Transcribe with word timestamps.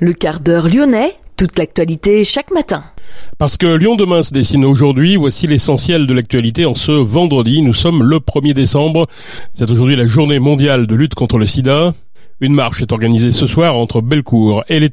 Le 0.00 0.12
quart 0.12 0.40
d'heure 0.40 0.68
lyonnais, 0.68 1.14
toute 1.36 1.56
l'actualité 1.56 2.24
chaque 2.24 2.50
matin. 2.50 2.82
Parce 3.38 3.56
que 3.56 3.66
Lyon 3.66 3.94
demain 3.94 4.22
se 4.24 4.32
dessine 4.32 4.64
aujourd'hui, 4.64 5.14
voici 5.14 5.46
l'essentiel 5.46 6.08
de 6.08 6.12
l'actualité 6.12 6.66
en 6.66 6.74
ce 6.74 6.90
vendredi. 6.90 7.62
Nous 7.62 7.74
sommes 7.74 8.02
le 8.02 8.18
1er 8.18 8.54
décembre. 8.54 9.06
C'est 9.52 9.70
aujourd'hui 9.70 9.94
la 9.94 10.06
journée 10.06 10.40
mondiale 10.40 10.88
de 10.88 10.94
lutte 10.96 11.14
contre 11.14 11.38
le 11.38 11.46
sida. 11.46 11.94
Une 12.40 12.54
marche 12.54 12.82
est 12.82 12.90
organisée 12.90 13.30
ce 13.30 13.46
soir 13.46 13.76
entre 13.76 14.00
Bellecour 14.00 14.64
et 14.68 14.80
les. 14.80 14.90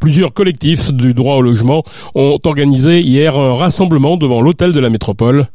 Plusieurs 0.00 0.32
collectifs 0.32 0.90
du 0.90 1.14
droit 1.14 1.36
au 1.36 1.42
logement 1.42 1.84
ont 2.16 2.38
organisé 2.44 3.00
hier 3.00 3.36
un 3.36 3.54
rassemblement 3.54 4.16
devant 4.16 4.40
l'hôtel 4.40 4.72
de 4.72 4.80
la 4.80 4.90
métropole. 4.90 5.46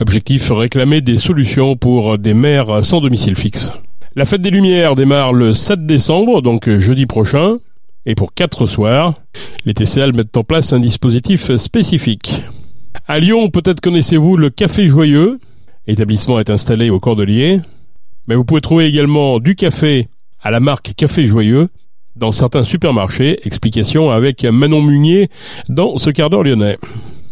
Objectif 0.00 0.52
réclamer 0.52 1.00
des 1.00 1.18
solutions 1.18 1.74
pour 1.74 2.16
des 2.18 2.34
maires 2.34 2.84
sans 2.84 3.00
domicile 3.00 3.34
fixe. 3.34 3.72
La 4.14 4.24
fête 4.24 4.42
des 4.42 4.50
Lumières 4.50 4.94
démarre 4.94 5.32
le 5.32 5.54
7 5.54 5.86
décembre, 5.86 6.42
donc 6.42 6.70
jeudi 6.70 7.06
prochain, 7.06 7.56
et 8.06 8.14
pour 8.14 8.34
quatre 8.34 8.66
soirs, 8.66 9.14
les 9.64 9.74
TCL 9.74 10.14
mettent 10.14 10.36
en 10.36 10.44
place 10.44 10.72
un 10.72 10.80
dispositif 10.80 11.54
spécifique. 11.56 12.44
À 13.06 13.18
Lyon, 13.18 13.48
peut-être 13.48 13.80
connaissez-vous 13.80 14.36
le 14.36 14.50
Café 14.50 14.88
Joyeux. 14.88 15.40
L'établissement 15.86 16.38
est 16.38 16.50
installé 16.50 16.90
au 16.90 17.00
Cordelier, 17.00 17.60
mais 18.26 18.34
vous 18.34 18.44
pouvez 18.44 18.60
trouver 18.60 18.86
également 18.86 19.38
du 19.40 19.54
café 19.54 20.08
à 20.42 20.50
la 20.50 20.60
marque 20.60 20.94
Café 20.94 21.26
Joyeux 21.26 21.68
dans 22.16 22.32
certains 22.32 22.64
supermarchés. 22.64 23.40
Explication 23.46 24.10
avec 24.10 24.44
Manon 24.44 24.82
Munier 24.82 25.28
dans 25.68 25.98
ce 25.98 26.10
quart 26.10 26.30
d'heure 26.30 26.44
lyonnais. 26.44 26.78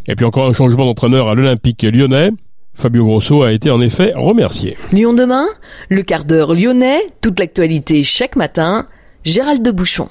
Et 0.07 0.17
puis 0.17 0.25
encore 0.27 0.49
un 0.49 0.53
changement 0.53 0.85
d'entraîneur 0.85 1.29
à 1.29 1.35
l'Olympique 1.35 1.83
lyonnais. 1.83 2.31
Fabio 2.75 3.05
Grosso 3.05 3.43
a 3.43 3.53
été 3.53 3.71
en 3.71 3.81
effet 3.81 4.13
remercié. 4.17 4.77
Lyon 4.93 5.13
demain, 5.13 5.47
le 5.91 6.03
quart 6.03 6.25
d'heure 6.25 6.55
lyonnais, 6.55 7.01
toute 7.21 7.39
l'actualité 7.39 8.03
chaque 8.03 8.35
matin, 8.35 8.87
Gérald 9.25 9.63
de 9.63 9.71
Bouchon. 9.71 10.09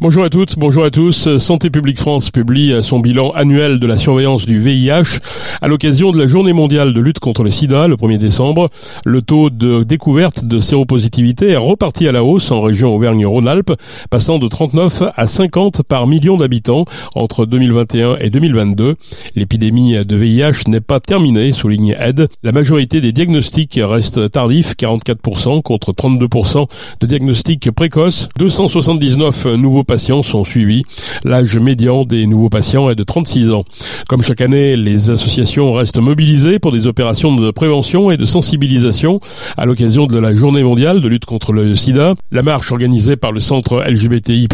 Bonjour 0.00 0.24
à 0.24 0.30
toutes, 0.30 0.58
bonjour 0.58 0.84
à 0.84 0.90
tous. 0.90 1.38
Santé 1.38 1.70
publique 1.70 1.98
France 1.98 2.30
publie 2.30 2.74
son 2.82 2.98
bilan 2.98 3.30
annuel 3.30 3.78
de 3.78 3.86
la 3.86 3.96
surveillance 3.96 4.46
du 4.46 4.58
VIH 4.58 5.20
à 5.60 5.68
l'occasion 5.68 6.10
de 6.10 6.18
la 6.18 6.26
journée 6.26 6.52
mondiale 6.52 6.92
de 6.92 7.00
lutte 7.00 7.20
contre 7.20 7.44
le 7.44 7.50
sida 7.50 7.86
le 7.86 7.96
1er 7.96 8.18
décembre. 8.18 8.68
Le 9.04 9.22
taux 9.22 9.48
de 9.50 9.84
découverte 9.84 10.44
de 10.44 10.60
séropositivité 10.60 11.50
est 11.50 11.56
reparti 11.56 12.08
à 12.08 12.12
la 12.12 12.24
hausse 12.24 12.50
en 12.50 12.60
région 12.60 12.94
Auvergne-Rhône-Alpes, 12.94 13.72
passant 14.10 14.38
de 14.38 14.48
39 14.48 15.04
à 15.16 15.26
50 15.26 15.82
par 15.82 16.06
million 16.06 16.36
d'habitants 16.36 16.84
entre 17.14 17.46
2021 17.46 18.16
et 18.16 18.30
2022. 18.30 18.96
L'épidémie 19.36 20.04
de 20.04 20.16
VIH 20.16 20.68
n'est 20.68 20.80
pas 20.80 21.00
terminée, 21.00 21.52
souligne 21.52 21.96
Aide. 21.98 22.28
La 22.42 22.52
majorité 22.52 23.00
des 23.00 23.12
diagnostics 23.12 23.78
restent 23.82 24.30
tardifs, 24.30 24.74
44% 24.76 25.62
contre 25.62 25.92
32% 25.92 26.66
de 27.00 27.06
diagnostics 27.06 27.70
précoces. 27.70 28.28
279 28.38 29.46
nouveaux 29.46 29.71
patients 29.80 30.22
sont 30.22 30.44
suivis. 30.44 30.82
L'âge 31.24 31.58
médian 31.58 32.04
des 32.04 32.26
nouveaux 32.26 32.50
patients 32.50 32.90
est 32.90 32.94
de 32.94 33.02
36 33.02 33.50
ans. 33.50 33.64
Comme 34.08 34.22
chaque 34.22 34.42
année, 34.42 34.76
les 34.76 35.10
associations 35.10 35.72
restent 35.72 35.98
mobilisées 35.98 36.58
pour 36.58 36.72
des 36.72 36.86
opérations 36.86 37.34
de 37.34 37.50
prévention 37.50 38.10
et 38.10 38.16
de 38.16 38.26
sensibilisation 38.26 39.20
à 39.56 39.64
l'occasion 39.64 40.06
de 40.06 40.18
la 40.18 40.34
journée 40.34 40.62
mondiale 40.62 41.00
de 41.00 41.08
lutte 41.08 41.24
contre 41.24 41.52
le 41.52 41.74
sida. 41.76 42.14
La 42.30 42.42
marche 42.42 42.70
organisée 42.72 43.16
par 43.16 43.32
le 43.32 43.40
centre 43.40 43.82
LGBTI+, 43.88 44.48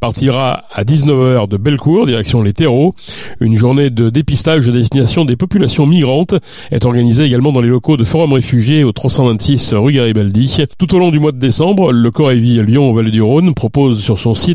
partira 0.00 0.64
à 0.72 0.84
19h 0.84 1.48
de 1.48 1.56
Bellecour, 1.56 2.06
direction 2.06 2.42
les 2.42 2.52
terreaux. 2.52 2.94
Une 3.40 3.56
journée 3.56 3.90
de 3.90 4.10
dépistage 4.10 4.68
à 4.68 4.72
destination 4.72 5.24
des 5.24 5.36
populations 5.36 5.86
migrantes 5.86 6.34
est 6.70 6.84
organisée 6.84 7.24
également 7.24 7.52
dans 7.52 7.60
les 7.60 7.68
locaux 7.68 7.96
de 7.96 8.04
Forum 8.04 8.32
Réfugiés 8.32 8.84
au 8.84 8.92
326 8.92 9.74
rue 9.74 9.92
Garibaldi. 9.92 10.64
Tout 10.78 10.94
au 10.94 10.98
long 10.98 11.10
du 11.10 11.18
mois 11.18 11.32
de 11.32 11.38
décembre, 11.38 11.92
le 11.92 12.10
Corévi 12.10 12.62
Lyon 12.62 12.90
au 12.90 12.94
Vallée 12.94 13.10
du 13.10 13.22
Rhône 13.22 13.54
propose 13.54 14.00
sur 14.00 14.18
son 14.18 14.34
site 14.34 14.47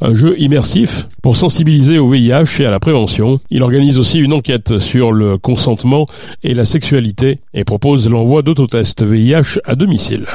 un 0.00 0.14
jeu 0.14 0.34
immersif 0.38 1.08
pour 1.22 1.36
sensibiliser 1.36 1.98
au 1.98 2.08
VIH 2.08 2.60
et 2.60 2.66
à 2.66 2.70
la 2.70 2.80
prévention. 2.80 3.40
Il 3.50 3.62
organise 3.62 3.98
aussi 3.98 4.18
une 4.18 4.32
enquête 4.32 4.78
sur 4.78 5.12
le 5.12 5.38
consentement 5.38 6.06
et 6.42 6.54
la 6.54 6.64
sexualité 6.64 7.40
et 7.54 7.64
propose 7.64 8.08
l'envoi 8.08 8.42
d'autotests 8.42 9.02
VIH 9.02 9.60
à 9.64 9.74
domicile. 9.74 10.26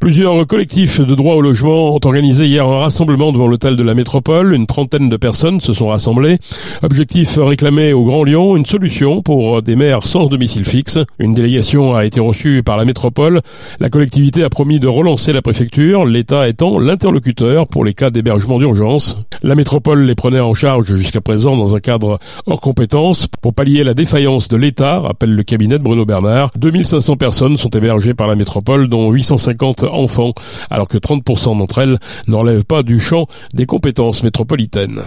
Plusieurs 0.00 0.46
collectifs 0.46 1.00
de 1.00 1.14
droit 1.14 1.36
au 1.36 1.40
logement 1.40 1.94
ont 1.94 2.00
organisé 2.04 2.46
hier 2.46 2.66
un 2.66 2.80
rassemblement 2.80 3.32
devant 3.32 3.46
l'hôtel 3.46 3.76
de 3.76 3.82
la 3.82 3.94
métropole. 3.94 4.54
Une 4.54 4.66
trentaine 4.66 5.08
de 5.08 5.16
personnes 5.16 5.60
se 5.60 5.72
sont 5.72 5.88
rassemblées. 5.88 6.38
Objectif 6.82 7.38
réclamer 7.38 7.92
au 7.92 8.04
Grand 8.04 8.24
Lyon 8.24 8.56
une 8.56 8.66
solution 8.66 9.22
pour 9.22 9.62
des 9.62 9.74
maires 9.74 10.06
sans 10.06 10.26
domicile 10.26 10.66
fixe. 10.66 10.98
Une 11.18 11.34
délégation 11.34 11.94
a 11.94 12.04
été 12.04 12.20
reçue 12.20 12.62
par 12.62 12.76
la 12.76 12.84
métropole. 12.84 13.40
La 13.80 13.88
collectivité 13.88 14.44
a 14.44 14.50
promis 14.50 14.80
de 14.80 14.86
relancer 14.86 15.32
la 15.32 15.40
préfecture, 15.40 16.04
l'État 16.04 16.48
étant 16.48 16.78
l'interlocuteur 16.78 17.66
pour 17.66 17.84
les 17.84 17.94
cas 17.94 18.10
d'hébergement 18.10 18.58
d'urgence. 18.58 19.16
La 19.42 19.54
métropole 19.54 20.02
les 20.02 20.14
prenait 20.14 20.40
en 20.40 20.54
charge 20.54 20.94
jusqu'à 20.94 21.20
présent 21.20 21.56
dans 21.56 21.74
un 21.74 21.80
cadre 21.80 22.18
hors 22.46 22.60
compétence. 22.60 23.28
Pour 23.40 23.54
pallier 23.54 23.84
la 23.84 23.94
défaillance 23.94 24.48
de 24.48 24.56
l'État, 24.56 24.98
rappelle 24.98 25.34
le 25.34 25.42
cabinet 25.42 25.78
de 25.78 25.84
Bruno 25.84 26.04
Bernard, 26.04 26.50
2500 26.58 27.16
personnes 27.16 27.56
sont 27.56 27.70
hébergées 27.70 28.14
par 28.14 28.26
la 28.26 28.34
métropole, 28.34 28.88
dont 28.88 29.10
850 29.10 29.75
enfants, 29.84 30.32
alors 30.70 30.88
que 30.88 30.98
30% 30.98 31.58
d'entre 31.58 31.78
elles 31.78 31.98
ne 32.28 32.34
relèvent 32.34 32.64
pas 32.64 32.82
du 32.82 33.00
champ 33.00 33.26
des 33.52 33.66
compétences 33.66 34.22
métropolitaines. 34.22 35.02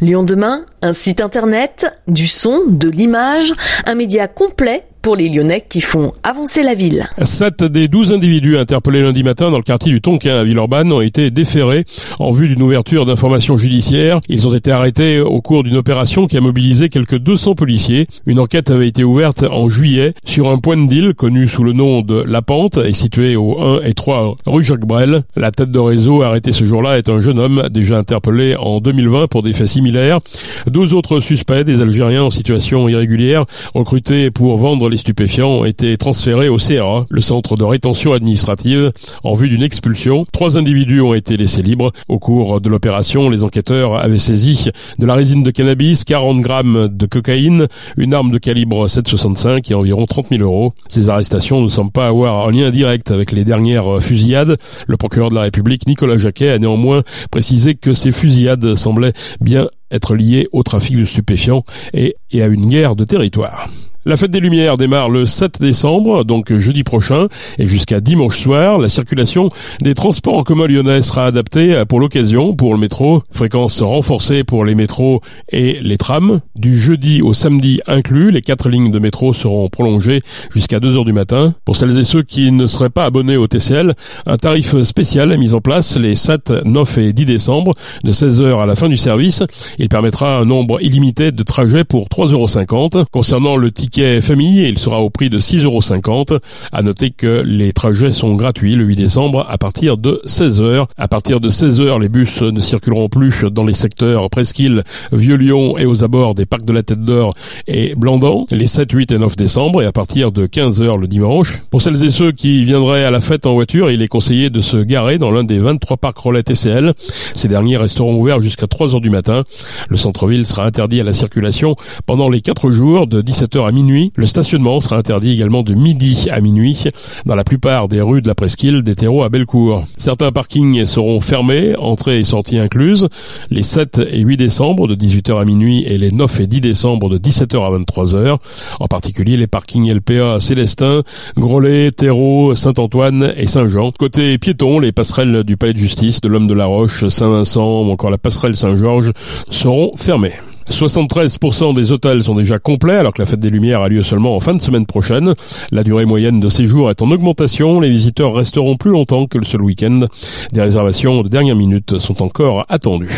Lyon 0.00 0.24
demain, 0.24 0.66
un 0.82 0.92
site 0.92 1.22
internet, 1.22 1.86
du 2.06 2.26
son, 2.26 2.64
de 2.68 2.88
l'image, 2.88 3.54
un 3.86 3.94
média 3.94 4.28
complet 4.28 4.86
pour 5.06 5.14
les 5.14 5.28
Lyonnais 5.28 5.64
qui 5.68 5.82
font 5.82 6.10
avancer 6.24 6.64
la 6.64 6.74
ville. 6.74 7.08
Sept 7.22 7.62
des 7.62 7.86
douze 7.86 8.12
individus 8.12 8.58
interpellés 8.58 9.02
lundi 9.02 9.22
matin 9.22 9.52
dans 9.52 9.56
le 9.56 9.62
quartier 9.62 9.92
du 9.92 10.00
Tonkin 10.00 10.34
à 10.34 10.42
Villeurbanne 10.42 10.90
ont 10.90 11.00
été 11.00 11.30
déférés 11.30 11.84
en 12.18 12.32
vue 12.32 12.48
d'une 12.48 12.60
ouverture 12.60 13.06
d'informations 13.06 13.56
judiciaires. 13.56 14.20
Ils 14.28 14.48
ont 14.48 14.54
été 14.54 14.72
arrêtés 14.72 15.20
au 15.20 15.40
cours 15.40 15.62
d'une 15.62 15.76
opération 15.76 16.26
qui 16.26 16.36
a 16.36 16.40
mobilisé 16.40 16.88
quelques 16.88 17.18
200 17.18 17.54
policiers. 17.54 18.08
Une 18.26 18.40
enquête 18.40 18.72
avait 18.72 18.88
été 18.88 19.04
ouverte 19.04 19.44
en 19.44 19.70
juillet 19.70 20.12
sur 20.24 20.48
un 20.50 20.58
point 20.58 20.76
de 20.76 20.88
deal 20.88 21.14
connu 21.14 21.46
sous 21.46 21.62
le 21.62 21.72
nom 21.72 22.02
de 22.02 22.24
La 22.26 22.42
Pente 22.42 22.78
et 22.78 22.92
situé 22.92 23.36
au 23.36 23.60
1 23.62 23.82
et 23.82 23.94
3 23.94 24.34
rue 24.46 24.64
Jacques 24.64 24.86
Brel. 24.86 25.22
La 25.36 25.52
tête 25.52 25.70
de 25.70 25.78
réseau 25.78 26.22
arrêté 26.22 26.50
ce 26.50 26.64
jour-là 26.64 26.98
est 26.98 27.08
un 27.08 27.20
jeune 27.20 27.38
homme 27.38 27.68
déjà 27.70 27.96
interpellé 27.96 28.56
en 28.56 28.80
2020 28.80 29.28
pour 29.28 29.44
des 29.44 29.52
faits 29.52 29.68
similaires. 29.68 30.18
Deux 30.66 30.94
autres 30.94 31.20
suspects, 31.20 31.62
des 31.62 31.80
Algériens 31.80 32.24
en 32.24 32.32
situation 32.32 32.88
irrégulière, 32.88 33.44
recrutés 33.72 34.32
pour 34.32 34.58
vendre 34.58 34.88
les 34.88 34.95
stupéfiants 34.98 35.48
ont 35.48 35.64
été 35.64 35.96
transférés 35.96 36.48
au 36.48 36.58
CRA, 36.58 37.06
le 37.08 37.20
centre 37.20 37.56
de 37.56 37.64
rétention 37.64 38.12
administrative, 38.12 38.92
en 39.24 39.34
vue 39.34 39.48
d'une 39.48 39.62
expulsion. 39.62 40.26
Trois 40.32 40.56
individus 40.56 41.00
ont 41.00 41.14
été 41.14 41.36
laissés 41.36 41.62
libres. 41.62 41.92
Au 42.08 42.18
cours 42.18 42.60
de 42.60 42.68
l'opération, 42.68 43.28
les 43.30 43.44
enquêteurs 43.44 43.96
avaient 43.96 44.18
saisi 44.18 44.70
de 44.98 45.06
la 45.06 45.14
résine 45.14 45.42
de 45.42 45.50
cannabis, 45.50 46.04
40 46.04 46.40
grammes 46.40 46.88
de 46.88 47.06
cocaïne, 47.06 47.66
une 47.96 48.14
arme 48.14 48.30
de 48.30 48.38
calibre 48.38 48.86
7,65 48.86 49.70
et 49.70 49.74
environ 49.74 50.06
30 50.06 50.28
000 50.30 50.42
euros. 50.42 50.72
Ces 50.88 51.08
arrestations 51.08 51.62
ne 51.62 51.68
semblent 51.68 51.92
pas 51.92 52.08
avoir 52.08 52.48
un 52.48 52.50
lien 52.50 52.70
direct 52.70 53.10
avec 53.10 53.32
les 53.32 53.44
dernières 53.44 54.02
fusillades. 54.02 54.56
Le 54.86 54.96
procureur 54.96 55.30
de 55.30 55.34
la 55.34 55.42
République, 55.42 55.86
Nicolas 55.86 56.18
Jacquet, 56.18 56.50
a 56.50 56.58
néanmoins 56.58 57.02
précisé 57.30 57.74
que 57.74 57.94
ces 57.94 58.12
fusillades 58.12 58.76
semblaient 58.76 59.12
bien 59.40 59.68
être 59.90 60.14
liées 60.14 60.48
au 60.52 60.62
trafic 60.62 60.96
de 60.96 61.04
stupéfiants 61.04 61.62
et, 61.94 62.16
et 62.30 62.42
à 62.42 62.46
une 62.46 62.66
guerre 62.66 62.96
de 62.96 63.04
territoire. 63.04 63.68
La 64.08 64.16
fête 64.16 64.30
des 64.30 64.38
Lumières 64.38 64.76
démarre 64.76 65.10
le 65.10 65.26
7 65.26 65.60
décembre, 65.60 66.24
donc 66.24 66.56
jeudi 66.56 66.84
prochain, 66.84 67.26
et 67.58 67.66
jusqu'à 67.66 68.00
dimanche 68.00 68.38
soir. 68.38 68.78
La 68.78 68.88
circulation 68.88 69.50
des 69.80 69.94
transports 69.94 70.38
en 70.38 70.44
commun 70.44 70.68
lyonnais 70.68 71.02
sera 71.02 71.26
adaptée 71.26 71.82
pour 71.88 71.98
l'occasion 71.98 72.54
pour 72.54 72.72
le 72.72 72.78
métro. 72.78 73.24
Fréquence 73.32 73.82
renforcée 73.82 74.44
pour 74.44 74.64
les 74.64 74.76
métros 74.76 75.22
et 75.50 75.80
les 75.82 75.98
trams. 75.98 76.40
Du 76.54 76.78
jeudi 76.78 77.20
au 77.20 77.34
samedi 77.34 77.80
inclus, 77.88 78.30
les 78.30 78.42
quatre 78.42 78.68
lignes 78.68 78.92
de 78.92 79.00
métro 79.00 79.32
seront 79.32 79.68
prolongées 79.68 80.22
jusqu'à 80.52 80.78
2 80.78 80.98
heures 80.98 81.04
du 81.04 81.12
matin. 81.12 81.56
Pour 81.64 81.76
celles 81.76 81.98
et 81.98 82.04
ceux 82.04 82.22
qui 82.22 82.52
ne 82.52 82.68
seraient 82.68 82.90
pas 82.90 83.06
abonnés 83.06 83.36
au 83.36 83.48
TCL, 83.48 83.92
un 84.24 84.36
tarif 84.36 84.80
spécial 84.84 85.32
est 85.32 85.36
mis 85.36 85.52
en 85.52 85.60
place 85.60 85.96
les 85.96 86.14
7, 86.14 86.52
9 86.64 86.98
et 86.98 87.12
10 87.12 87.24
décembre 87.24 87.72
de 88.04 88.12
16 88.12 88.40
heures 88.40 88.60
à 88.60 88.66
la 88.66 88.76
fin 88.76 88.88
du 88.88 88.98
service. 88.98 89.42
Il 89.80 89.88
permettra 89.88 90.38
un 90.38 90.44
nombre 90.44 90.80
illimité 90.80 91.32
de 91.32 91.42
trajets 91.42 91.82
pour 91.82 92.06
3,50 92.06 92.72
euros. 92.98 93.04
Concernant 93.10 93.56
le 93.56 93.72
ticket 93.72 93.95
famille 94.20 94.66
il 94.68 94.78
sera 94.78 95.00
au 95.00 95.10
prix 95.10 95.30
de 95.30 95.38
6,50€. 95.38 96.38
À 96.72 96.82
noter 96.82 97.10
que 97.10 97.42
les 97.44 97.72
trajets 97.72 98.12
sont 98.12 98.34
gratuits 98.34 98.74
le 98.74 98.84
8 98.84 98.96
décembre 98.96 99.46
à 99.48 99.58
partir 99.58 99.96
de 99.96 100.20
16h. 100.26 100.86
À 100.96 101.08
partir 101.08 101.40
de 101.40 101.50
16h, 101.50 102.00
les 102.00 102.08
bus 102.08 102.42
ne 102.42 102.60
circuleront 102.60 103.08
plus 103.08 103.44
dans 103.44 103.64
les 103.64 103.74
secteurs 103.74 104.28
Presqu'île, 104.30 104.82
Vieux-Lyon 105.12 105.78
et 105.78 105.86
aux 105.86 106.04
abords 106.04 106.34
des 106.34 106.46
parcs 106.46 106.64
de 106.64 106.72
la 106.72 106.82
Tête 106.82 107.04
d'Or 107.04 107.34
et 107.66 107.94
Blandan 107.94 108.46
les 108.50 108.66
7, 108.66 108.90
8 108.92 109.12
et 109.12 109.18
9 109.18 109.36
décembre 109.36 109.82
et 109.82 109.86
à 109.86 109.92
partir 109.92 110.32
de 110.32 110.46
15h 110.46 110.98
le 110.98 111.08
dimanche. 111.08 111.60
Pour 111.70 111.82
celles 111.82 112.04
et 112.04 112.10
ceux 112.10 112.32
qui 112.32 112.64
viendraient 112.64 113.04
à 113.04 113.10
la 113.10 113.20
fête 113.20 113.46
en 113.46 113.54
voiture, 113.54 113.90
il 113.90 114.02
est 114.02 114.08
conseillé 114.08 114.50
de 114.50 114.60
se 114.60 114.76
garer 114.76 115.18
dans 115.18 115.30
l'un 115.30 115.44
des 115.44 115.58
23 115.58 115.96
parcs 115.96 116.18
relais 116.18 116.42
TCL. 116.42 116.92
Ces 117.34 117.48
derniers 117.48 117.76
resteront 117.76 118.14
ouverts 118.14 118.40
jusqu'à 118.40 118.66
3h 118.66 119.00
du 119.00 119.10
matin. 119.10 119.44
Le 119.88 119.96
centre-ville 119.96 120.46
sera 120.46 120.64
interdit 120.64 121.00
à 121.00 121.04
la 121.04 121.14
circulation 121.14 121.76
pendant 122.06 122.28
les 122.28 122.40
4 122.40 122.70
jours 122.70 123.06
de 123.06 123.22
17h 123.22 123.66
à 123.66 123.72
minuit 123.72 123.85
Le 124.16 124.26
stationnement 124.26 124.80
sera 124.80 124.96
interdit 124.96 125.32
également 125.32 125.62
de 125.62 125.74
midi 125.74 126.28
à 126.30 126.40
minuit 126.40 126.84
dans 127.24 127.36
la 127.36 127.44
plupart 127.44 127.86
des 127.86 128.00
rues 128.00 128.20
de 128.20 128.26
la 128.26 128.34
presqu'île 128.34 128.82
des 128.82 128.96
terreaux 128.96 129.22
à 129.22 129.28
Bellecour. 129.28 129.84
Certains 129.96 130.32
parkings 130.32 130.86
seront 130.86 131.20
fermés, 131.20 131.76
entrée 131.76 132.18
et 132.18 132.24
sortie 132.24 132.58
incluses, 132.58 133.08
les 133.50 133.62
7 133.62 134.00
et 134.10 134.20
8 134.20 134.36
décembre 134.38 134.88
de 134.88 134.96
18h 134.96 135.40
à 135.40 135.44
minuit 135.44 135.84
et 135.84 135.98
les 135.98 136.10
9 136.10 136.40
et 136.40 136.46
10 136.46 136.60
décembre 136.60 137.08
de 137.08 137.18
17h 137.18 137.56
à 137.64 137.78
23h. 137.78 138.38
En 138.80 138.86
particulier 138.88 139.36
les 139.36 139.46
parkings 139.46 139.92
LPA 139.92 140.40
Célestin, 140.40 141.02
Grolet, 141.36 141.92
Terreau, 141.92 142.54
Saint-Antoine 142.56 143.32
et 143.36 143.46
Saint-Jean. 143.46 143.92
Côté 143.92 144.36
piéton, 144.38 144.80
les 144.80 144.90
passerelles 144.90 145.44
du 145.44 145.56
Palais 145.56 145.74
de 145.74 145.78
Justice, 145.78 146.20
de 146.20 146.28
l'Homme 146.28 146.48
de 146.48 146.54
la 146.54 146.66
Roche, 146.66 147.06
Saint-Vincent 147.06 147.82
ou 147.82 147.90
encore 147.92 148.10
la 148.10 148.18
passerelle 148.18 148.56
Saint-Georges 148.56 149.12
seront 149.50 149.92
fermées. 149.96 150.34
73% 150.70 151.74
des 151.74 151.92
hôtels 151.92 152.24
sont 152.24 152.34
déjà 152.34 152.58
complets 152.58 152.96
alors 152.96 153.12
que 153.12 153.22
la 153.22 153.26
fête 153.26 153.40
des 153.40 153.50
Lumières 153.50 153.80
a 153.82 153.88
lieu 153.88 154.02
seulement 154.02 154.36
en 154.36 154.40
fin 154.40 154.54
de 154.54 154.60
semaine 154.60 154.86
prochaine. 154.86 155.34
La 155.70 155.84
durée 155.84 156.04
moyenne 156.04 156.40
de 156.40 156.48
séjour 156.48 156.90
est 156.90 157.02
en 157.02 157.10
augmentation. 157.10 157.80
Les 157.80 157.90
visiteurs 157.90 158.34
resteront 158.34 158.76
plus 158.76 158.90
longtemps 158.90 159.26
que 159.26 159.38
le 159.38 159.44
seul 159.44 159.62
week-end. 159.62 160.06
Des 160.52 160.60
réservations 160.60 161.22
de 161.22 161.28
dernière 161.28 161.56
minute 161.56 161.98
sont 161.98 162.22
encore 162.22 162.64
attendues. 162.68 163.10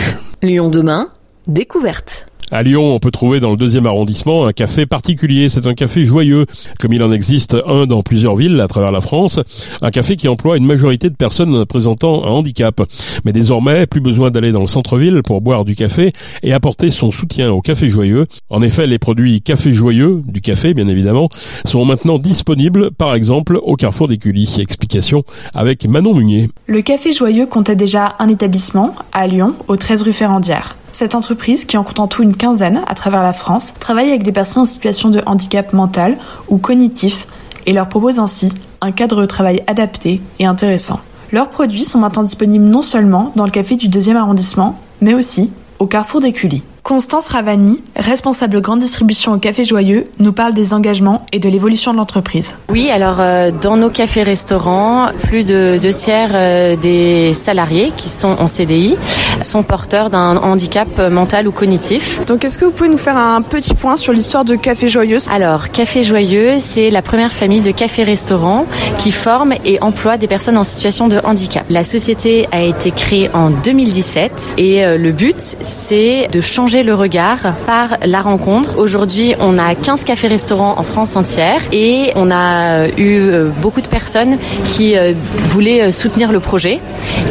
Lyon 0.43 0.69
demain, 0.69 1.09
découverte. 1.47 2.27
À 2.51 2.63
Lyon, 2.63 2.95
on 2.95 2.99
peut 2.99 3.11
trouver 3.11 3.41
dans 3.41 3.51
le 3.51 3.59
deuxième 3.59 3.85
arrondissement 3.85 4.47
un 4.47 4.53
café 4.53 4.87
particulier. 4.87 5.51
C'est 5.51 5.67
un 5.67 5.75
café 5.75 6.05
joyeux, 6.05 6.47
comme 6.81 6.95
il 6.95 7.03
en 7.03 7.13
existe 7.13 7.55
un 7.67 7.85
dans 7.87 8.03
plusieurs 8.03 8.37
villes 8.37 8.59
à 8.61 8.69
travers 8.69 8.91
la 8.91 9.03
France. 9.03 9.39
Un 9.83 9.91
café 9.91 10.17
qui 10.17 10.29
emploie 10.29 10.57
une 10.57 10.65
majorité 10.65 11.11
de 11.11 11.15
personnes 11.15 11.67
présentant 11.67 12.25
un 12.25 12.31
handicap. 12.31 12.81
Mais 13.27 13.33
désormais, 13.33 13.87
plus 13.87 14.01
besoin 14.01 14.31
d'aller 14.31 14.51
dans 14.51 14.63
le 14.63 14.67
centre-ville 14.67 15.21
pour 15.23 15.43
boire 15.43 15.67
du 15.67 15.75
café 15.75 16.13
et 16.43 16.55
apporter 16.55 16.91
son 16.91 17.11
soutien 17.11 17.51
au 17.53 17.61
café 17.61 17.91
joyeux. 17.91 18.25
En 18.49 18.63
effet, 18.63 18.87
les 18.87 18.99
produits 18.99 19.43
café 19.43 19.75
joyeux, 19.75 20.23
du 20.27 20.41
café 20.41 20.73
bien 20.73 20.89
évidemment, 20.89 21.29
sont 21.67 21.85
maintenant 21.85 22.19
disponibles, 22.19 22.93
par 22.93 23.15
exemple, 23.15 23.61
au 23.63 23.77
Carrefour 23.77 24.09
d'Écully. 24.09 24.57
Explication 24.59 25.23
avec 25.53 25.87
Manon 25.87 26.15
Munier. 26.15 26.49
Le 26.67 26.81
café 26.81 27.13
joyeux 27.13 27.47
comptait 27.47 27.77
déjà 27.77 28.17
un 28.19 28.29
établissement 28.29 28.95
à 29.13 29.27
Lyon, 29.27 29.55
au 29.69 29.77
13 29.77 30.03
rue 30.03 30.13
Ferrandière. 30.15 30.78
Cette 30.93 31.15
entreprise, 31.15 31.65
qui 31.65 31.77
en 31.77 31.85
compte 31.85 32.01
en 32.01 32.09
tout 32.09 32.23
une 32.23 32.37
quinzaine 32.37 32.83
à 32.87 32.95
travers 32.95 33.23
la 33.23 33.33
France, 33.33 33.75
travaille 33.79 34.09
avec 34.09 34.23
des 34.23 34.33
personnes 34.33 34.63
en 34.63 34.67
situation 34.67 35.11
de 35.11 35.23
handicap 35.27 35.73
mental 35.73 36.19
ou 36.49 36.59
cognitif 36.59 37.27
et 37.67 37.73
leur 37.73 37.89
propose 37.89 38.19
ainsi 38.19 38.51
un 38.81 38.93
cadre 38.93 39.21
de 39.21 39.27
travail 39.27 39.63
adapté 39.67 40.21
et 40.39 40.47
intéressant. 40.47 41.01
Leurs 41.31 41.51
produits 41.51 41.85
sont 41.85 41.99
maintenant 41.99 42.23
disponibles 42.23 42.65
non 42.65 42.83
seulement 42.83 43.33
dans 43.37 43.45
le 43.45 43.51
café 43.51 43.77
du 43.77 43.89
deuxième 43.89 44.17
arrondissement, 44.17 44.79
mais 45.01 45.15
aussi 45.15 45.51
au 45.79 45.87
carrefour 45.87 46.21
d'Écully. 46.21 46.63
Constance 46.83 47.29
Ravani, 47.29 47.83
responsable 47.97 48.61
grande 48.61 48.81
distribution 48.81 49.33
au 49.33 49.39
Café 49.39 49.65
Joyeux, 49.65 50.07
nous 50.19 50.33
parle 50.33 50.55
des 50.55 50.75
engagements 50.75 51.27
et 51.33 51.39
de 51.39 51.49
l'évolution 51.49 51.93
de 51.93 51.99
l'entreprise. 51.99 52.55
Oui, 52.69 52.91
alors 52.91 53.17
euh, 53.21 53.51
dans 53.51 53.77
nos 53.77 53.91
cafés-restaurants, 53.91 55.09
plus 55.19 55.45
de 55.45 55.79
deux 55.81 55.93
tiers 55.93 56.31
euh, 56.33 56.77
des 56.77 57.35
salariés 57.35 57.93
qui 57.97 58.09
sont 58.09 58.37
en 58.39 58.49
CDI 58.49 58.97
sont 59.43 59.63
porteurs 59.63 60.11
d'un 60.11 60.37
handicap 60.37 60.89
mental 61.11 61.47
ou 61.49 61.53
cognitif. 61.53 62.25
Donc 62.27 62.45
est-ce 62.45 62.59
que 62.59 62.65
vous 62.65 62.71
pouvez 62.71 62.89
nous 62.89 62.99
faire 62.99 63.17
un 63.17 63.43
petit 63.43 63.75
point 63.75 63.97
sur 63.97 64.13
l'histoire 64.13 64.45
de 64.45 64.57
Café 64.57 64.89
Joyeux 64.89 65.19
Alors 65.31 65.71
Café 65.71 66.03
Joyeux, 66.03 66.55
c'est 66.61 66.91
la 66.91 67.03
première 67.03 67.33
famille 67.33 67.61
de 67.61 67.71
cafés-restaurants 67.71 68.67
qui 68.99 69.13
forme 69.13 69.55
et 69.65 69.81
emploie 69.83 70.17
des 70.17 70.27
personnes 70.27 70.57
en 70.57 70.65
situation 70.65 71.09
de 71.09 71.21
handicap. 71.25 71.65
La 71.71 71.85
société 71.85 72.49
a 72.53 72.63
été 72.63 72.91
créée 72.91 73.31
en 73.35 73.51
2017 73.51 74.55
et 74.59 74.85
euh, 74.85 74.99
le 74.99 75.13
but 75.13 75.57
c'est 75.61 76.29
de 76.33 76.41
changer 76.41 76.68
le 76.69 76.95
regard 76.95 77.55
par 77.67 77.97
la 78.05 78.21
rencontre. 78.21 78.77
Aujourd'hui, 78.77 79.35
on 79.41 79.59
a 79.59 79.75
15 79.75 80.05
cafés-restaurants 80.05 80.75
en 80.77 80.83
France 80.83 81.17
entière 81.17 81.63
et 81.73 82.13
on 82.15 82.31
a 82.31 82.85
euh, 82.85 82.89
eu 82.99 83.21
euh, 83.21 83.49
beaucoup 83.63 83.81
de 83.81 83.89
personnes 83.89 84.37
qui 84.65 84.95
euh, 84.95 85.15
voulaient 85.49 85.91
soutenir 85.93 86.31
le 86.31 86.41
projet. 86.41 86.79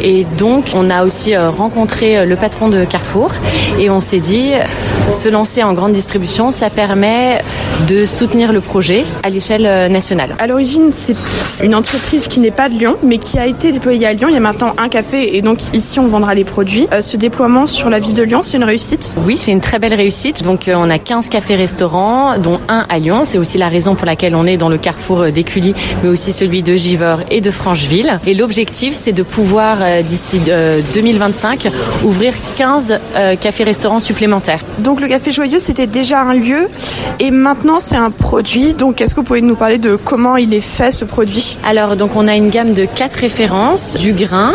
Et 0.02 0.26
donc, 0.38 0.72
on 0.74 0.90
a 0.90 1.04
aussi 1.04 1.36
rencontré 1.36 2.26
le 2.26 2.36
patron 2.36 2.68
de 2.68 2.84
Carrefour 2.84 3.30
et 3.78 3.90
on 3.90 4.00
s'est 4.00 4.18
dit, 4.18 4.52
se 5.12 5.28
lancer 5.28 5.62
en 5.62 5.72
grande 5.72 5.92
distribution, 5.92 6.50
ça 6.50 6.68
permet 6.68 7.40
de 7.88 8.04
soutenir 8.04 8.52
le 8.52 8.60
projet 8.60 9.04
à 9.22 9.30
l'échelle 9.30 9.90
nationale. 9.90 10.34
À 10.38 10.46
l'origine, 10.46 10.90
c'est 10.92 11.16
une 11.64 11.74
entreprise 11.74 12.28
qui 12.28 12.40
n'est 12.40 12.50
pas 12.50 12.68
de 12.68 12.74
Lyon, 12.74 12.96
mais 13.02 13.18
qui 13.18 13.38
a 13.38 13.46
été 13.46 13.72
déployée 13.72 14.06
à 14.06 14.12
Lyon. 14.12 14.28
Il 14.28 14.34
y 14.34 14.36
a 14.36 14.40
maintenant 14.40 14.74
un 14.78 14.88
café 14.88 15.36
et 15.36 15.42
donc 15.42 15.58
ici, 15.74 15.98
on 15.98 16.06
vendra 16.06 16.34
les 16.34 16.44
produits. 16.44 16.86
Ce 17.00 17.16
déploiement 17.16 17.66
sur 17.66 17.88
la 17.88 17.98
ville 17.98 18.14
de 18.14 18.22
Lyon, 18.22 18.42
c'est 18.42 18.56
une 18.56 18.64
réussite? 18.64 19.10
Oui, 19.28 19.36
c'est 19.36 19.50
une 19.50 19.60
très 19.60 19.78
belle 19.78 19.92
réussite. 19.92 20.42
Donc, 20.42 20.70
on 20.74 20.88
a 20.88 20.98
15 20.98 21.28
cafés-restaurants, 21.28 22.38
dont 22.38 22.60
un 22.66 22.86
à 22.88 22.98
Lyon. 22.98 23.24
C'est 23.24 23.36
aussi 23.36 23.58
la 23.58 23.68
raison 23.68 23.94
pour 23.94 24.06
laquelle 24.06 24.34
on 24.34 24.46
est 24.46 24.56
dans 24.56 24.70
le 24.70 24.78
carrefour 24.78 25.26
d'Écully, 25.26 25.74
mais 26.02 26.08
aussi 26.08 26.32
celui 26.32 26.62
de 26.62 26.74
Givors 26.76 27.20
et 27.30 27.42
de 27.42 27.50
Francheville. 27.50 28.20
Et 28.26 28.32
l'objectif, 28.32 28.96
c'est 28.98 29.12
de 29.12 29.22
pouvoir, 29.22 29.76
d'ici 30.02 30.40
2025, 30.94 31.68
ouvrir 32.04 32.32
15 32.56 33.00
cafés-restaurants 33.38 34.00
supplémentaires. 34.00 34.64
Donc, 34.78 34.98
le 35.02 35.08
Café 35.08 35.30
Joyeux, 35.30 35.58
c'était 35.58 35.86
déjà 35.86 36.22
un 36.22 36.32
lieu 36.32 36.70
et 37.20 37.30
maintenant, 37.30 37.80
c'est 37.80 37.96
un 37.96 38.10
produit. 38.10 38.72
Donc, 38.72 39.02
est-ce 39.02 39.14
que 39.14 39.20
vous 39.20 39.26
pouvez 39.26 39.42
nous 39.42 39.56
parler 39.56 39.76
de 39.76 39.96
comment 39.96 40.38
il 40.38 40.54
est 40.54 40.62
fait 40.62 40.90
ce 40.90 41.04
produit? 41.04 41.58
Alors, 41.66 41.96
donc, 41.96 42.12
on 42.16 42.28
a 42.28 42.34
une 42.34 42.48
gamme 42.48 42.72
de 42.72 42.86
quatre 42.86 43.16
références 43.16 43.94
du 43.98 44.14
grain, 44.14 44.54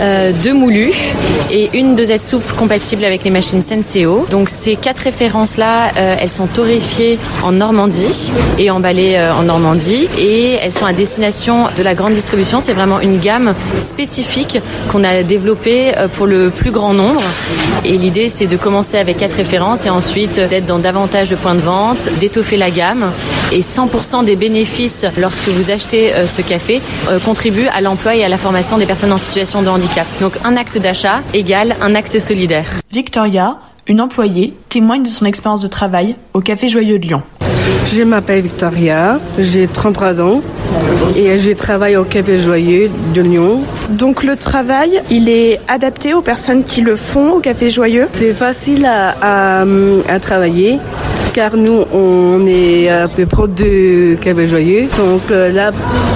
euh, 0.00 0.32
deux 0.44 0.52
moulus 0.52 0.94
et 1.50 1.70
une 1.78 1.94
dosette 1.94 2.20
souple 2.20 2.52
compatible 2.54 3.04
avec 3.04 3.24
les 3.24 3.30
machines 3.30 3.62
Senseo. 3.62 4.26
Donc 4.30 4.50
ces 4.50 4.76
quatre 4.76 5.00
références-là, 5.00 5.92
euh, 5.96 6.16
elles 6.20 6.30
sont 6.30 6.46
torréfiées 6.46 7.18
en 7.42 7.52
Normandie 7.52 8.30
et 8.58 8.70
emballées 8.70 9.14
euh, 9.16 9.32
en 9.32 9.44
Normandie 9.44 10.06
et 10.18 10.58
elles 10.62 10.72
sont 10.72 10.84
à 10.84 10.92
destination 10.92 11.64
de 11.78 11.82
la 11.82 11.94
grande 11.94 12.12
distribution. 12.12 12.60
C'est 12.60 12.74
vraiment 12.74 13.00
une 13.00 13.18
gamme 13.18 13.54
spécifique 13.80 14.58
qu'on 14.90 15.02
a 15.02 15.22
développée 15.22 15.92
pour 16.12 16.26
le 16.26 16.50
plus 16.50 16.72
grand 16.72 16.92
nombre. 16.92 17.22
Et 17.84 17.96
l'idée, 17.96 18.28
c'est 18.28 18.46
de 18.46 18.56
commencer 18.56 18.98
avec 18.98 19.16
quatre 19.16 19.36
références 19.36 19.86
et 19.86 19.90
ensuite 19.90 20.38
d'être 20.38 20.66
dans 20.66 20.78
davantage 20.78 21.30
de 21.30 21.36
points 21.36 21.54
de 21.54 21.60
vente, 21.60 22.10
d'étoffer 22.20 22.56
la 22.56 22.70
gamme. 22.70 23.10
Et 23.52 23.62
100% 23.62 24.24
des 24.24 24.36
bénéfices 24.36 25.06
lorsque 25.18 25.48
vous 25.48 25.70
achetez 25.70 26.12
ce 26.26 26.42
café 26.42 26.80
contribuent 27.24 27.68
à 27.68 27.80
l'emploi 27.80 28.16
et 28.16 28.24
à 28.24 28.28
la 28.28 28.38
formation 28.38 28.76
des 28.76 28.86
personnes 28.86 29.12
en 29.12 29.18
situation 29.18 29.62
de 29.62 29.68
handicap. 29.68 29.85
Donc 30.20 30.32
un 30.44 30.56
acte 30.56 30.78
d'achat 30.78 31.20
égale 31.34 31.76
un 31.80 31.94
acte 31.94 32.18
solidaire. 32.18 32.64
Victoria, 32.92 33.58
une 33.86 34.00
employée, 34.00 34.54
témoigne 34.68 35.02
de 35.02 35.08
son 35.08 35.26
expérience 35.26 35.62
de 35.62 35.68
travail 35.68 36.16
au 36.34 36.40
Café 36.40 36.68
Joyeux 36.68 36.98
de 36.98 37.06
Lyon. 37.06 37.22
Je 37.86 38.02
m'appelle 38.02 38.42
Victoria, 38.42 39.18
j'ai 39.38 39.66
33 39.66 40.20
ans 40.20 40.40
et 41.16 41.38
je 41.38 41.52
travaille 41.52 41.96
au 41.96 42.04
Café 42.04 42.38
Joyeux 42.38 42.90
de 43.14 43.20
Lyon. 43.20 43.60
Donc 43.90 44.22
le 44.22 44.36
travail, 44.36 45.02
il 45.10 45.28
est 45.28 45.60
adapté 45.68 46.14
aux 46.14 46.22
personnes 46.22 46.64
qui 46.64 46.80
le 46.80 46.96
font 46.96 47.30
au 47.30 47.40
Café 47.40 47.70
Joyeux? 47.70 48.08
C'est 48.12 48.34
facile 48.34 48.86
à, 48.86 49.14
à, 49.60 49.64
à 50.08 50.20
travailler 50.20 50.78
car 51.36 51.54
nous, 51.54 51.84
on 51.92 52.46
est 52.46 52.88
un 52.88 53.08
peu 53.08 53.26
pro 53.26 53.46
de 53.46 54.14
Café 54.14 54.46
Joyeux. 54.46 54.86
Donc 54.96 55.30
euh, 55.30 55.52
là, 55.52 55.70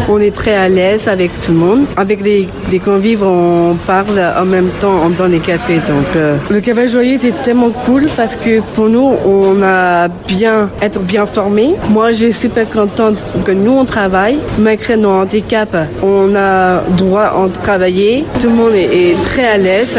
on 0.08 0.18
est 0.18 0.34
très 0.34 0.54
à 0.54 0.66
l'aise 0.66 1.08
avec 1.08 1.30
tout 1.42 1.52
le 1.52 1.58
monde. 1.58 1.84
Avec 1.98 2.22
les, 2.22 2.48
convives, 2.82 3.22
on 3.22 3.76
parle 3.86 4.18
en 4.18 4.46
même 4.46 4.70
temps 4.80 5.10
dans 5.18 5.26
les 5.26 5.40
cafés. 5.40 5.74
Donc 5.86 6.16
euh, 6.16 6.38
le 6.48 6.60
Café 6.62 6.88
Joyeux, 6.88 7.18
c'est 7.20 7.34
tellement 7.42 7.68
cool 7.84 8.06
parce 8.16 8.34
que 8.34 8.62
pour 8.74 8.88
nous, 8.88 9.12
on 9.26 9.62
a 9.62 10.08
bien 10.08 10.70
être 10.80 11.00
bien 11.00 11.26
formés. 11.26 11.74
Moi, 11.90 12.12
je 12.12 12.24
suis 12.24 12.32
super 12.32 12.66
contente 12.70 13.22
que 13.44 13.52
nous, 13.52 13.72
on 13.72 13.84
travaille. 13.84 14.38
Malgré 14.58 14.96
nos 14.96 15.10
handicaps, 15.10 15.76
on 16.02 16.34
a 16.34 16.80
droit 16.96 17.24
à 17.24 17.48
travailler. 17.62 18.24
Tout 18.40 18.48
le 18.48 18.54
monde 18.54 18.72
est, 18.74 19.22
très 19.22 19.46
à 19.46 19.58
l'aise 19.58 19.98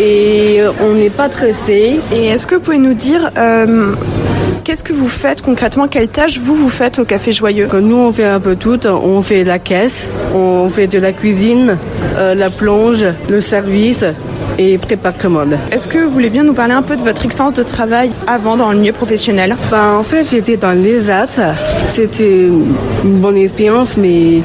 et 0.00 0.60
on 0.80 0.94
n'est 0.94 1.10
pas 1.10 1.28
stressé. 1.28 1.98
Et 2.14 2.26
est-ce 2.26 2.46
que 2.46 2.54
vous 2.54 2.60
pouvez 2.60 2.78
nous 2.78 2.94
dire 2.94 3.32
euh, 3.36 3.92
Qu'est-ce 4.64 4.84
que 4.84 4.92
vous 4.92 5.08
faites 5.08 5.42
concrètement? 5.42 5.88
Quelle 5.88 6.08
tâche 6.08 6.38
vous 6.38 6.54
vous 6.54 6.68
faites 6.68 6.98
au 6.98 7.04
Café 7.04 7.32
Joyeux? 7.32 7.68
Nous, 7.80 7.96
on 7.96 8.12
fait 8.12 8.24
un 8.24 8.40
peu 8.40 8.56
tout. 8.56 8.78
On 8.86 9.20
fait 9.22 9.44
la 9.44 9.58
caisse, 9.58 10.10
on 10.34 10.68
fait 10.68 10.86
de 10.86 10.98
la 10.98 11.12
cuisine, 11.12 11.76
euh, 12.16 12.34
la 12.34 12.50
plonge, 12.50 13.04
le 13.28 13.40
service 13.40 14.04
et 14.58 14.78
prépare 14.78 15.16
commande. 15.16 15.56
Est-ce 15.70 15.88
que 15.88 15.98
vous 15.98 16.10
voulez 16.10 16.30
bien 16.30 16.44
nous 16.44 16.52
parler 16.54 16.74
un 16.74 16.82
peu 16.82 16.96
de 16.96 17.02
votre 17.02 17.24
expérience 17.24 17.54
de 17.54 17.62
travail 17.62 18.10
avant 18.26 18.56
dans 18.56 18.70
le 18.70 18.78
milieu 18.78 18.92
professionnel? 18.92 19.56
Ben, 19.70 19.94
En 19.98 20.02
fait, 20.02 20.24
j'étais 20.30 20.56
dans 20.56 20.72
l'ESAT. 20.72 21.54
C'était 21.92 22.46
une 23.04 23.20
bonne 23.20 23.36
expérience, 23.36 23.98
mais 23.98 24.40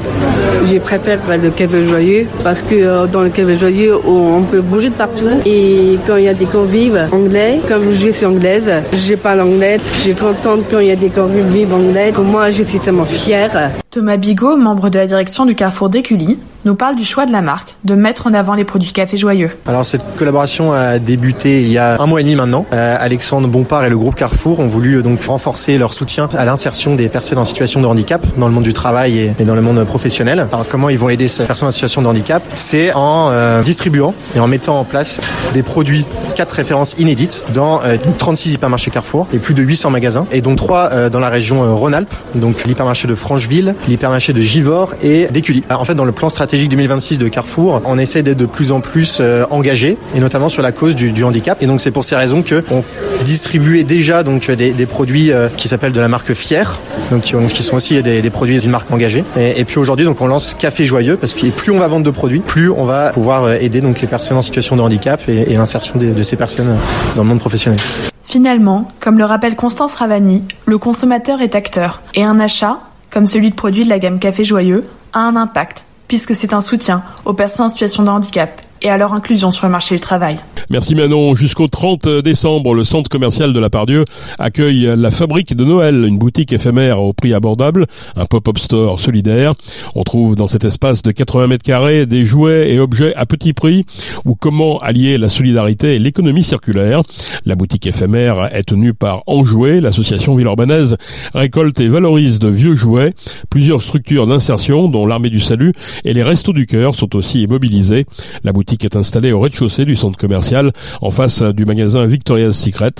j'ai 0.66 0.80
préféré 0.80 1.38
le 1.42 1.48
café 1.48 1.82
joyeux 1.82 2.26
parce 2.44 2.60
que 2.60 2.74
euh, 2.74 3.06
dans 3.06 3.22
le 3.22 3.30
café 3.30 3.56
joyeux, 3.56 3.96
on 4.06 4.42
peut 4.42 4.60
bouger 4.60 4.90
de 4.90 4.94
partout. 4.94 5.24
Et 5.46 5.98
quand 6.06 6.16
il 6.16 6.24
y 6.24 6.28
a 6.28 6.34
des 6.34 6.44
convives 6.44 7.08
anglais, 7.10 7.58
comme 7.66 7.90
je 7.90 8.10
suis 8.10 8.26
anglaise, 8.26 8.70
j'ai 8.92 9.16
pas 9.16 9.34
l'anglais. 9.34 9.80
Je 9.94 9.98
suis 9.98 10.14
contente 10.14 10.64
quand 10.70 10.80
il 10.80 10.88
y 10.88 10.90
a 10.90 10.96
des 10.96 11.08
convives 11.08 11.72
anglais. 11.72 12.12
Pour 12.12 12.24
moi, 12.24 12.50
je 12.50 12.62
suis 12.62 12.80
tellement 12.80 13.06
fière. 13.06 13.70
Thomas 13.90 14.18
Bigot, 14.18 14.58
membre 14.58 14.90
de 14.90 14.98
la 14.98 15.06
direction 15.06 15.46
du 15.46 15.54
Carrefour 15.54 15.88
d'Écully, 15.88 16.38
nous 16.64 16.74
parle 16.74 16.96
du 16.96 17.04
choix 17.04 17.24
de 17.24 17.32
la 17.32 17.40
marque 17.40 17.76
de 17.84 17.94
mettre 17.94 18.26
en 18.26 18.34
avant 18.34 18.54
les 18.54 18.64
produits 18.64 18.92
Café 18.92 19.16
Joyeux. 19.16 19.50
Alors 19.66 19.86
cette 19.86 20.04
collaboration 20.16 20.72
a 20.72 20.98
débuté 20.98 21.62
il 21.62 21.68
y 21.68 21.78
a 21.78 22.00
un 22.00 22.06
mois 22.06 22.20
et 22.20 22.24
demi 22.24 22.36
maintenant. 22.36 22.66
Euh, 22.72 22.96
Alexandre 22.98 23.48
Bompard 23.48 23.84
et 23.84 23.88
le 23.88 23.96
groupe 23.96 24.16
Carrefour 24.16 24.60
ont 24.60 24.66
voulu 24.66 24.96
euh, 24.96 25.02
donc 25.02 25.22
renforcer 25.24 25.78
leur 25.78 25.94
soutien 25.94 26.28
à 26.36 26.44
l'insertion 26.44 26.94
des 26.94 27.08
personnes 27.08 27.37
en 27.38 27.44
situation 27.44 27.80
de 27.80 27.86
handicap 27.86 28.24
dans 28.36 28.48
le 28.48 28.54
monde 28.54 28.64
du 28.64 28.72
travail 28.72 29.32
et, 29.38 29.44
dans 29.44 29.54
le 29.54 29.60
monde 29.60 29.84
professionnel. 29.84 30.46
Alors 30.52 30.66
comment 30.68 30.88
ils 30.88 30.98
vont 30.98 31.08
aider 31.08 31.28
ces 31.28 31.44
personnes 31.44 31.68
en 31.68 31.72
situation 31.72 32.02
de 32.02 32.06
handicap? 32.06 32.42
C'est 32.54 32.92
en 32.94 33.30
euh, 33.30 33.62
distribuant 33.62 34.14
et 34.36 34.40
en 34.40 34.46
mettant 34.46 34.78
en 34.78 34.84
place 34.84 35.20
des 35.54 35.62
produits, 35.62 36.04
quatre 36.36 36.52
références 36.52 36.94
inédites 36.98 37.44
dans 37.54 37.80
36 38.18 38.54
hypermarchés 38.54 38.90
Carrefour 38.90 39.26
et 39.32 39.38
plus 39.38 39.54
de 39.54 39.62
800 39.62 39.90
magasins 39.90 40.26
et 40.32 40.40
donc 40.40 40.56
trois 40.56 41.08
dans 41.10 41.20
la 41.20 41.28
région 41.28 41.76
Rhône-Alpes, 41.76 42.14
donc 42.34 42.64
l'hypermarché 42.64 43.08
de 43.08 43.14
Francheville, 43.14 43.74
l'hypermarché 43.88 44.32
de 44.32 44.40
Givors 44.40 44.90
et 45.02 45.26
d'Écully. 45.28 45.64
En 45.70 45.84
fait, 45.84 45.94
dans 45.94 46.04
le 46.04 46.12
plan 46.12 46.30
stratégique 46.30 46.68
2026 46.70 47.18
de 47.18 47.28
Carrefour, 47.28 47.80
on 47.84 47.98
essaie 47.98 48.22
d'être 48.22 48.36
de 48.36 48.46
plus 48.46 48.72
en 48.72 48.80
plus 48.80 49.22
engagé 49.50 49.96
et 50.14 50.20
notamment 50.20 50.48
sur 50.48 50.62
la 50.62 50.72
cause 50.72 50.94
du, 50.94 51.24
handicap. 51.24 51.62
Et 51.62 51.66
donc 51.66 51.80
c'est 51.80 51.90
pour 51.90 52.04
ces 52.04 52.16
raisons 52.16 52.42
que 52.42 52.62
on 52.70 52.84
distribuait 53.24 53.84
déjà 53.84 54.22
donc 54.22 54.50
des, 54.50 54.72
des 54.72 54.86
produits 54.86 55.30
qui 55.56 55.68
s'appellent 55.68 55.92
de 55.92 56.00
la 56.00 56.08
marque 56.08 56.32
Fier, 56.34 56.78
donc 57.10 57.27
qui, 57.32 57.62
sont 57.62 57.76
aussi 57.76 58.02
des, 58.02 58.30
produits 58.30 58.58
d'une 58.58 58.70
marque 58.70 58.90
engagée. 58.90 59.24
Et, 59.36 59.64
puis 59.64 59.78
aujourd'hui 59.78 60.06
donc 60.06 60.20
on 60.20 60.26
lance 60.26 60.54
Café 60.58 60.86
Joyeux 60.86 61.16
parce 61.16 61.34
que 61.34 61.46
plus 61.46 61.72
on 61.72 61.78
va 61.78 61.88
vendre 61.88 62.04
de 62.04 62.10
produits, 62.10 62.40
plus 62.40 62.70
on 62.70 62.84
va 62.84 63.10
pouvoir 63.10 63.52
aider 63.52 63.80
donc 63.80 64.00
les 64.00 64.06
personnes 64.06 64.36
en 64.36 64.42
situation 64.42 64.76
de 64.76 64.82
handicap 64.82 65.20
et, 65.28 65.54
l'insertion 65.54 65.98
de, 65.98 66.10
de 66.12 66.22
ces 66.22 66.36
personnes 66.36 66.76
dans 67.16 67.22
le 67.22 67.28
monde 67.28 67.40
professionnel. 67.40 67.80
Finalement, 68.24 68.86
comme 69.00 69.18
le 69.18 69.24
rappelle 69.24 69.56
Constance 69.56 69.94
Ravani, 69.94 70.44
le 70.66 70.78
consommateur 70.78 71.40
est 71.40 71.54
acteur 71.54 72.02
et 72.14 72.22
un 72.22 72.38
achat, 72.40 72.78
comme 73.10 73.26
celui 73.26 73.50
de 73.50 73.54
produits 73.54 73.84
de 73.84 73.88
la 73.88 73.98
gamme 73.98 74.18
Café 74.18 74.44
Joyeux, 74.44 74.84
a 75.12 75.20
un 75.20 75.36
impact 75.36 75.84
puisque 76.08 76.34
c'est 76.34 76.52
un 76.52 76.60
soutien 76.60 77.02
aux 77.24 77.34
personnes 77.34 77.66
en 77.66 77.68
situation 77.68 78.02
de 78.02 78.08
handicap 78.08 78.60
et 78.82 78.90
à 78.90 78.98
leur 78.98 79.12
inclusion 79.14 79.50
sur 79.50 79.66
le 79.66 79.72
marché 79.72 79.94
du 79.94 80.00
travail. 80.00 80.36
Merci 80.70 80.94
Manon. 80.94 81.34
Jusqu'au 81.34 81.66
30 81.66 82.08
décembre, 82.22 82.74
le 82.74 82.84
centre 82.84 83.08
commercial 83.08 83.52
de 83.52 83.58
la 83.58 83.70
Pardieu 83.70 84.04
accueille 84.38 84.92
la 84.96 85.10
fabrique 85.10 85.56
de 85.56 85.64
Noël, 85.64 86.04
une 86.04 86.18
boutique 86.18 86.52
éphémère 86.52 87.00
au 87.00 87.12
prix 87.12 87.32
abordable, 87.32 87.86
un 88.16 88.26
pop-up 88.26 88.58
store 88.58 89.00
solidaire. 89.00 89.54
On 89.94 90.02
trouve 90.02 90.34
dans 90.34 90.46
cet 90.46 90.64
espace 90.64 91.02
de 91.02 91.10
80 91.10 91.46
mètres 91.46 91.64
carrés 91.64 92.04
des 92.04 92.24
jouets 92.24 92.70
et 92.70 92.80
objets 92.80 93.14
à 93.14 93.24
petit 93.24 93.54
prix 93.54 93.86
ou 94.26 94.34
comment 94.34 94.78
allier 94.78 95.16
la 95.16 95.28
solidarité 95.28 95.94
et 95.94 95.98
l'économie 95.98 96.44
circulaire. 96.44 97.02
La 97.46 97.54
boutique 97.54 97.86
éphémère 97.86 98.54
est 98.54 98.64
tenue 98.64 98.92
par 98.92 99.22
Enjouet, 99.26 99.80
l'association 99.80 100.34
Villeurbannaise 100.34 100.96
récolte 101.34 101.80
et 101.80 101.88
valorise 101.88 102.38
de 102.38 102.48
vieux 102.48 102.74
jouets. 102.74 103.14
Plusieurs 103.48 103.82
structures 103.82 104.26
d'insertion, 104.26 104.88
dont 104.88 105.06
l'Armée 105.06 105.30
du 105.30 105.40
Salut 105.40 105.72
et 106.04 106.12
les 106.12 106.22
Restos 106.22 106.52
du 106.52 106.66
Cœur, 106.66 106.94
sont 106.94 107.16
aussi 107.16 107.46
mobilisées. 107.46 108.04
La 108.44 108.52
boutique 108.52 108.67
est 108.74 108.96
installée 108.96 109.32
au 109.32 109.40
rez-de-chaussée 109.40 109.84
du 109.84 109.96
centre 109.96 110.18
commercial 110.18 110.72
en 111.00 111.10
face 111.10 111.42
du 111.42 111.64
magasin 111.64 112.06
Victoria's 112.06 112.56
Secret. 112.56 112.92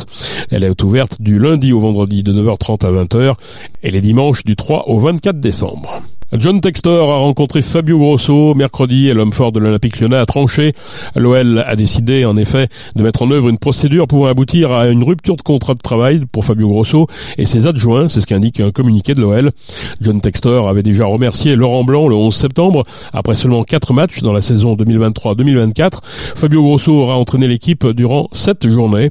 Elle 0.50 0.64
est 0.64 0.82
ouverte 0.82 1.20
du 1.20 1.38
lundi 1.38 1.72
au 1.72 1.80
vendredi 1.80 2.22
de 2.22 2.32
9h30 2.32 2.86
à 2.86 3.04
20h 3.04 3.34
et 3.82 3.90
les 3.90 4.00
dimanches 4.00 4.44
du 4.44 4.56
3 4.56 4.88
au 4.88 4.98
24 4.98 5.40
décembre. 5.40 6.02
John 6.36 6.60
Textor 6.60 7.10
a 7.10 7.16
rencontré 7.16 7.62
Fabio 7.62 7.96
Grosso 7.96 8.52
mercredi 8.52 9.08
et 9.08 9.14
l'homme 9.14 9.32
fort 9.32 9.50
de 9.50 9.60
l'Olympique 9.60 9.98
lyonnais 9.98 10.18
a 10.18 10.26
tranché. 10.26 10.74
L'OL 11.16 11.64
a 11.66 11.74
décidé 11.74 12.26
en 12.26 12.36
effet 12.36 12.68
de 12.94 13.02
mettre 13.02 13.22
en 13.22 13.30
œuvre 13.30 13.48
une 13.48 13.56
procédure 13.56 14.06
pouvant 14.06 14.26
aboutir 14.26 14.70
à 14.70 14.88
une 14.88 15.02
rupture 15.02 15.36
de 15.36 15.42
contrat 15.42 15.72
de 15.72 15.78
travail 15.78 16.26
pour 16.30 16.44
Fabio 16.44 16.68
Grosso 16.68 17.06
et 17.38 17.46
ses 17.46 17.66
adjoints, 17.66 18.08
c'est 18.08 18.20
ce 18.20 18.26
qu'indique 18.26 18.60
un 18.60 18.72
communiqué 18.72 19.14
de 19.14 19.22
l'OL. 19.22 19.52
John 20.02 20.20
Textor 20.20 20.68
avait 20.68 20.82
déjà 20.82 21.06
remercié 21.06 21.56
Laurent 21.56 21.82
Blanc 21.82 22.08
le 22.08 22.16
11 22.16 22.36
septembre 22.36 22.84
après 23.14 23.34
seulement 23.34 23.64
4 23.64 23.94
matchs 23.94 24.20
dans 24.20 24.34
la 24.34 24.42
saison 24.42 24.74
2023-2024. 24.74 26.00
Fabio 26.36 26.62
Grosso 26.62 26.92
aura 26.92 27.16
entraîné 27.16 27.48
l'équipe 27.48 27.86
durant 27.86 28.28
7 28.32 28.68
journées. 28.68 29.08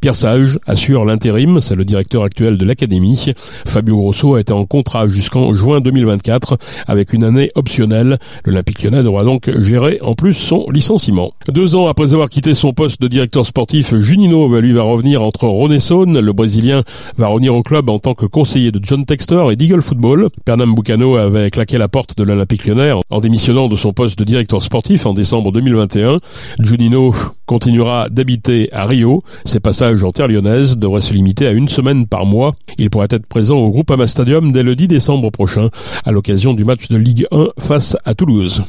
Pierre 0.00 0.16
Sage 0.16 0.58
assure 0.66 1.04
l'intérim, 1.04 1.60
c'est 1.60 1.76
le 1.76 1.84
directeur 1.84 2.22
actuel 2.22 2.56
de 2.56 2.64
l'académie. 2.64 3.34
Fabio 3.66 3.98
Grosso 3.98 4.34
a 4.34 4.40
été 4.40 4.54
en 4.54 4.64
contrat 4.64 5.08
jusqu'en 5.08 5.52
juin 5.52 5.82
2024 5.82 6.53
avec 6.86 7.12
une 7.12 7.24
année 7.24 7.50
optionnelle. 7.54 8.18
L'Olympique 8.44 8.82
lyonnais 8.82 9.02
devra 9.02 9.24
donc 9.24 9.50
gérer 9.58 9.98
en 10.02 10.14
plus 10.14 10.34
son 10.34 10.66
licenciement. 10.72 11.32
Deux 11.48 11.76
ans 11.76 11.86
après 11.86 12.12
avoir 12.12 12.28
quitté 12.28 12.54
son 12.54 12.72
poste 12.72 13.00
de 13.00 13.08
directeur 13.08 13.46
sportif, 13.46 13.94
Junino 13.94 14.48
lui 14.60 14.72
va 14.72 14.82
revenir 14.82 15.22
entre 15.22 15.46
Rhône 15.46 15.74
Le 15.74 16.32
Brésilien 16.32 16.82
va 17.16 17.28
revenir 17.28 17.54
au 17.54 17.62
club 17.62 17.88
en 17.88 17.98
tant 17.98 18.14
que 18.14 18.26
conseiller 18.26 18.72
de 18.72 18.80
John 18.82 19.04
Textor 19.04 19.50
et 19.52 19.56
d'Eagle 19.56 19.82
Football. 19.82 20.28
Pernam 20.44 20.74
Bucano 20.74 21.16
avait 21.16 21.50
claqué 21.50 21.78
la 21.78 21.88
porte 21.88 22.16
de 22.16 22.22
l'Olympique 22.24 22.66
lyonnais 22.66 22.92
en 23.10 23.20
démissionnant 23.20 23.68
de 23.68 23.76
son 23.76 23.92
poste 23.92 24.18
de 24.18 24.24
directeur 24.24 24.62
sportif 24.62 25.06
en 25.06 25.14
décembre 25.14 25.52
2021. 25.52 26.18
Junino 26.60 27.14
continuera 27.46 28.08
d'habiter 28.08 28.68
à 28.72 28.86
Rio. 28.86 29.22
Ses 29.44 29.60
passages 29.60 30.02
en 30.04 30.12
terre 30.12 30.28
lyonnaise 30.28 30.76
devraient 30.76 31.00
se 31.00 31.12
limiter 31.14 31.46
à 31.46 31.52
une 31.52 31.68
semaine 31.68 32.06
par 32.06 32.26
mois. 32.26 32.54
Il 32.78 32.90
pourrait 32.90 33.08
être 33.10 33.26
présent 33.26 33.56
au 33.56 33.70
Groupama 33.70 34.06
Stadium 34.06 34.52
dès 34.52 34.62
le 34.62 34.76
10 34.76 34.88
décembre 34.88 35.30
prochain 35.30 35.68
à 36.04 36.12
l'occasion 36.12 36.43
du 36.52 36.64
match 36.64 36.88
de 36.88 36.98
Ligue 36.98 37.26
1 37.30 37.48
face 37.58 37.96
à 38.04 38.14
Toulouse. 38.14 38.62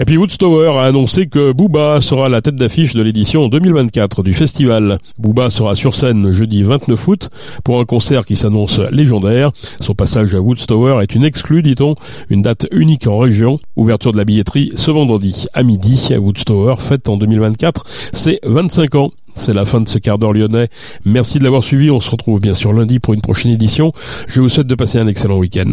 Et 0.00 0.04
puis 0.04 0.16
Woodstower 0.16 0.78
a 0.78 0.84
annoncé 0.84 1.26
que 1.26 1.50
Booba 1.50 2.00
sera 2.00 2.28
la 2.28 2.40
tête 2.40 2.54
d'affiche 2.54 2.94
de 2.94 3.02
l'édition 3.02 3.48
2024 3.48 4.22
du 4.22 4.32
festival. 4.32 4.98
Booba 5.18 5.50
sera 5.50 5.74
sur 5.74 5.96
scène 5.96 6.30
jeudi 6.30 6.62
29 6.62 7.08
août 7.08 7.30
pour 7.64 7.80
un 7.80 7.84
concert 7.84 8.24
qui 8.24 8.36
s'annonce 8.36 8.78
légendaire. 8.92 9.50
Son 9.80 9.94
passage 9.94 10.36
à 10.36 10.40
Woodstower 10.40 11.02
est 11.02 11.16
une 11.16 11.24
exclue, 11.24 11.62
dit-on, 11.62 11.96
une 12.30 12.42
date 12.42 12.68
unique 12.70 13.08
en 13.08 13.18
région. 13.18 13.58
Ouverture 13.74 14.12
de 14.12 14.18
la 14.18 14.24
billetterie 14.24 14.70
ce 14.76 14.92
vendredi 14.92 15.48
à 15.52 15.64
midi. 15.64 16.14
Woodstower 16.16 16.76
fête 16.78 17.08
en 17.08 17.16
2024 17.16 17.84
c'est 18.12 18.40
25 18.44 18.94
ans. 18.94 19.10
C'est 19.34 19.54
la 19.54 19.64
fin 19.64 19.80
de 19.80 19.88
ce 19.88 19.98
quart 19.98 20.18
d'heure 20.18 20.32
lyonnais. 20.32 20.68
Merci 21.04 21.38
de 21.38 21.44
l'avoir 21.44 21.62
suivi. 21.62 21.90
On 21.90 22.00
se 22.00 22.10
retrouve 22.10 22.40
bien 22.40 22.54
sûr 22.54 22.72
lundi 22.72 22.98
pour 22.98 23.14
une 23.14 23.20
prochaine 23.20 23.52
édition. 23.52 23.92
Je 24.26 24.40
vous 24.40 24.48
souhaite 24.48 24.66
de 24.66 24.74
passer 24.74 24.98
un 24.98 25.06
excellent 25.06 25.38
week-end. 25.38 25.70